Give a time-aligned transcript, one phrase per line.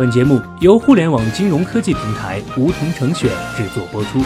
[0.00, 4.18] 本节目由互联网金融科技平台梧桐城选制作播出。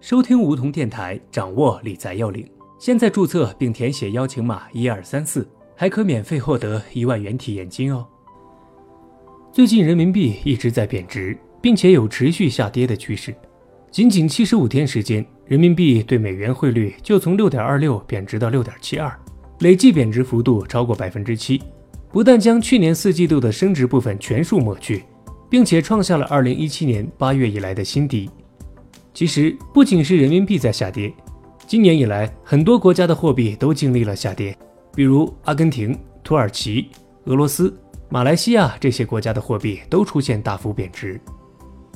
[0.00, 2.50] 收听梧桐电台，掌握理财要领。
[2.78, 8.06] 现在注册并填写邀请码一二三四，还可免费获得一万元体验金哦。
[9.52, 13.34] 最近人民币一直在贬值，并且有持续下跌的趋势。
[13.90, 19.14] 仅仅七十五天时间，人民币对美元汇率就从六点二六贬值到六点七二，
[19.60, 21.62] 累计贬值幅度超过百分之七。
[22.10, 25.02] 不但将去年四季度的升值部分全数抹去，
[25.50, 28.30] 并且创下了二零一七年八月以来的新低。
[29.12, 31.12] 其实，不仅是人民币在下跌。
[31.66, 34.56] 今年以来，很多国家的货币都经历了下跌，
[34.94, 36.88] 比如阿根廷、土耳其、
[37.24, 37.76] 俄罗斯、
[38.08, 41.20] 马来西亚这些国家的货币都出现大幅贬值。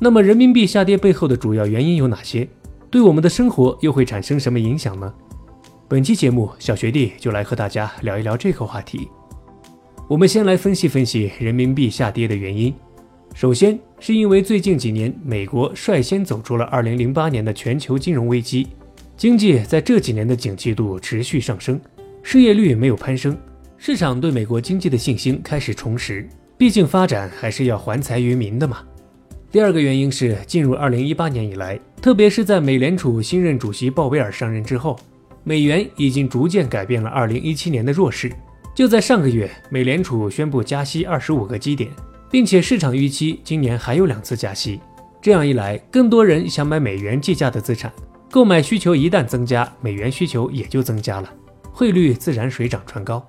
[0.01, 2.49] 那么，人民币下跌背后的主要原因有哪些？
[2.91, 5.13] 对我们的生活又会产生什么影响呢？
[5.91, 9.09] 本期节目，小学弟就来和大家聊一聊这个话题。
[10.07, 12.75] 我们先来分析分析人民币下跌的原因。
[13.33, 18.69] 首先，是因为最近几年，美国率先走出了2008年的全球金融危机。
[19.17, 21.81] 经济在这几年的景气度持续上升，
[22.23, 23.35] 失业率没有攀升，
[23.79, 26.29] 市场对美国经济的信心开始重拾。
[26.59, 28.81] 毕竟发展还是要还财于民的嘛。
[29.51, 34.95] 第二个原因是，进入二零一八年以来，特别是在美联储新任主席鲍威尔上任之后，
[35.49, 38.31] 美元已经逐渐改变了二零一七年的弱势。
[38.75, 41.91] 就在上个月，美联储宣布加息二十五个基点，
[42.31, 44.79] 并且市场预期今年还有两次加息。
[45.23, 47.91] 这样一来，更多人想买美元计价的资产。
[48.31, 51.33] 购买需求一旦增加，美元需求也就增加了，
[51.73, 53.27] 汇率自然水涨船高。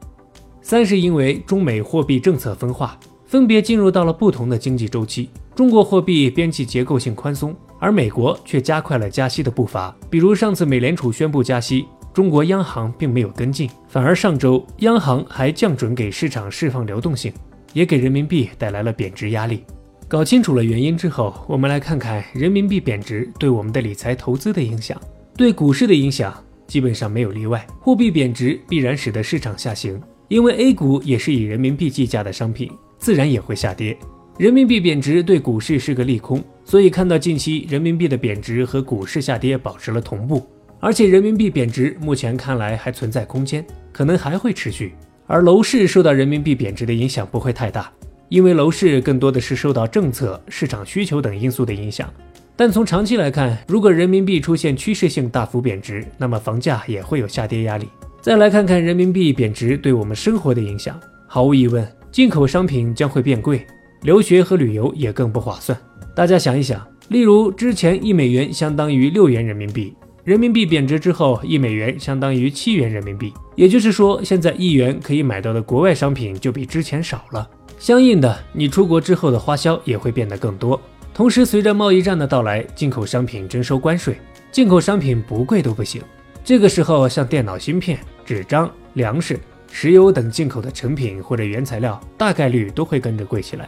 [0.62, 5.30] 三是因为中美货币政策分化，分别进入到了不同的经济周期。
[5.56, 9.96] 中国货币边际结构性宽松，而美国却加快了加息的步伐。
[10.10, 17.32] 比如上次美联储宣布加息，中国央行并没有跟进，反而上周央行还降准给市场释放流动性，
[17.74, 19.64] 也给人民币带来了贬值压力。
[20.08, 25.00] 搞清楚了原因之后，我们来看看人民币贬值对我们的理财投资的影响。
[25.38, 26.34] 对股市的影响
[26.68, 33.96] 基本上没有例外，货币贬值必然使得市场下行，因为 A 股也是以人民币计价的商品，自然也会下跌。
[34.38, 40.46] 人民币贬值对股市是个利空，所以看到近期人民币的贬值和股市下跌保持了同步，
[40.80, 44.94] 而且人民币贬值目前看来还存在空间，可能还会持续。
[45.28, 47.92] 而楼市受到人民币贬值的影响不会太大。
[48.30, 52.08] 因为楼市更多的是受到政策、市场需求等因素的影响，
[52.56, 57.88] 但从长期来看，如果人民币出现趋势性大幅贬值，那么房价也会有下跌压力。
[58.22, 63.66] 再来看看人民币贬值对我们生活的影响，毫无疑问，进口商品将会变贵，
[64.04, 65.76] 留学和旅游也更不划算。
[66.16, 69.96] 大家想一想，例如之前一美元相当于六元人民币，
[70.30, 77.50] 人民币贬值之后，一美元相当于七元人民币，也就是说，现在一元可以买到的国外商品就比之前少了。
[77.80, 80.80] 相应的，你出国之后的花销也会变得更多。
[81.16, 84.18] 同时，随着贸易战的到来，进口商品征收关税，
[84.52, 86.00] 进口商品不贵都不行。
[86.44, 89.40] 这个时候，像电脑芯片、纸张、粮食、
[89.72, 93.68] 石油等进口的成品或者原材料，大概率都会跟着贵起来。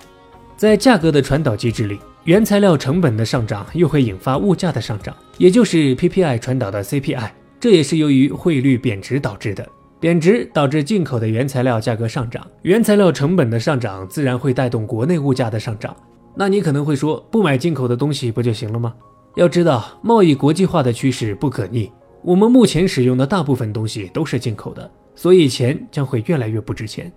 [0.62, 9.68] 在价格的传导机制里，原材料成本的上涨又会引发物价的上涨，也就是 PPI 传导的 CPI，这也是由于汇率贬值导致的。
[10.00, 15.98] 贬值导致进口的原材料价格上涨，原材料成本的上涨自然会带动国内物价的上涨。
[16.36, 18.94] 那你可能会说，不买进口的东西不就行了吗？
[19.38, 27.12] 要知道，贸易国际化的趋势不可逆，我们目前使用的大部分东西都是进口的，所以钱将会越来越不值钱。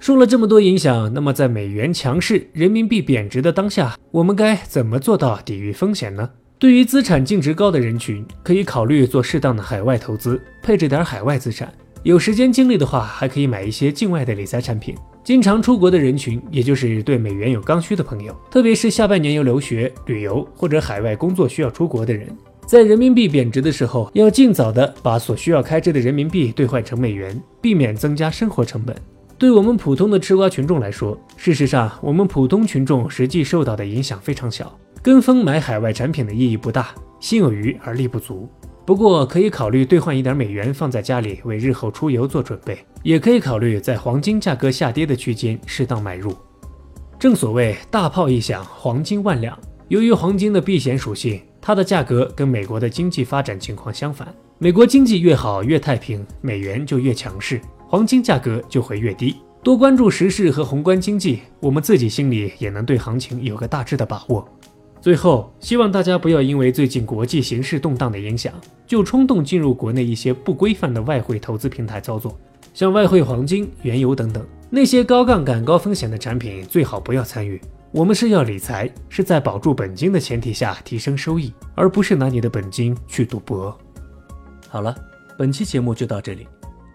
[0.00, 6.30] 说了这么多影响，那么在美元强势、人民币贬值的当下，我们该怎么做到抵御风险呢？
[6.58, 11.72] 对于资产净值高的人群，可以考虑做适当的海外投资，配置点海外资产。
[12.04, 14.94] 有时间精力的话，还可以买一些境外的理财产品。
[15.24, 22.28] 经常出国的人群，也就是对美元有刚需的朋友，特别是下半年有留学、旅游或者海外工作需要出国的人，
[22.66, 28.96] 在人民币贬值的时候，要尽早的把所需要开支的人民币兑换成美元，避免增加生活成本。
[29.38, 38.48] 对我们普通的吃瓜群众来说，事实上，我们普通群众实际受到的影响非常小，跟风买海外产品的意义不大，心有余而力不足。
[38.84, 42.74] 不过可以考虑兑换一点美元放在家里，为日后出游做准备；
[43.04, 46.34] 也可以考虑在黄金价格下跌的区间适当买入。
[47.16, 49.56] 正所谓大炮一响，黄金万两。
[49.86, 54.26] 由于黄金的避险属性，它的价格跟美国的经济发展情况相反。
[54.58, 59.34] 美国经济越好越太平，美元就越强势，黄金价格就会越低。
[59.62, 64.46] 多关注时事和宏观经济，我们自己心里也能对行情有个大致的把握。
[65.00, 68.52] 最后，希望大家不要因为最近国际形势动荡的影响，
[68.86, 72.38] 就冲动进入国内一些不规范的外汇投资平台操作。
[72.74, 77.58] 像外汇、黄金、原油等等那些高杠杆、高风险的产品，最好不要参与。
[77.90, 83.76] 我们是要理财，是在保住本金的前提下提升收益，而不是拿你的本金去赌博。
[84.68, 84.94] 好了，
[85.38, 86.46] 本期节目就到这里。